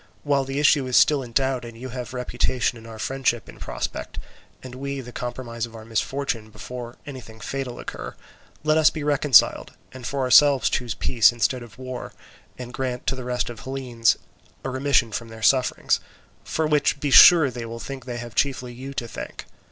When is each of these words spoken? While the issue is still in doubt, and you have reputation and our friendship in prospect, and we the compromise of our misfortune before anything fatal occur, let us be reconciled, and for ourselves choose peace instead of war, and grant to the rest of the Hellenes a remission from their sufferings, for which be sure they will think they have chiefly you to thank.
While 0.23 0.45
the 0.45 0.57
issue 0.59 0.87
is 0.87 0.97
still 0.97 1.21
in 1.21 1.31
doubt, 1.31 1.63
and 1.63 1.77
you 1.77 1.89
have 1.89 2.11
reputation 2.11 2.75
and 2.75 2.87
our 2.87 2.97
friendship 2.97 3.47
in 3.47 3.59
prospect, 3.59 4.17
and 4.63 4.73
we 4.73 4.99
the 4.99 5.11
compromise 5.11 5.67
of 5.67 5.75
our 5.75 5.85
misfortune 5.85 6.49
before 6.49 6.95
anything 7.05 7.39
fatal 7.39 7.79
occur, 7.79 8.15
let 8.63 8.79
us 8.79 8.89
be 8.89 9.03
reconciled, 9.03 9.73
and 9.91 10.07
for 10.07 10.21
ourselves 10.21 10.71
choose 10.71 10.95
peace 10.95 11.31
instead 11.31 11.61
of 11.61 11.77
war, 11.77 12.13
and 12.57 12.73
grant 12.73 13.05
to 13.05 13.15
the 13.15 13.23
rest 13.23 13.47
of 13.51 13.57
the 13.57 13.63
Hellenes 13.65 14.17
a 14.63 14.71
remission 14.71 15.11
from 15.11 15.27
their 15.27 15.43
sufferings, 15.43 15.99
for 16.43 16.65
which 16.65 16.99
be 16.99 17.11
sure 17.11 17.51
they 17.51 17.67
will 17.67 17.77
think 17.79 18.05
they 18.05 18.17
have 18.17 18.33
chiefly 18.33 18.73
you 18.73 18.95
to 18.95 19.07
thank. 19.07 19.45